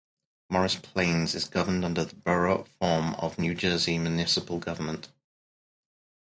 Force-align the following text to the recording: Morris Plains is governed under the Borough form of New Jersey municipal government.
Morris 0.49 0.77
Plains 0.77 1.35
is 1.35 1.47
governed 1.47 1.85
under 1.85 2.03
the 2.03 2.15
Borough 2.15 2.65
form 2.79 3.13
of 3.19 3.37
New 3.37 3.53
Jersey 3.53 3.99
municipal 3.99 4.57
government. 4.57 5.09